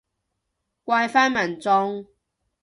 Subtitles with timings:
[0.83, 2.07] 怪返民眾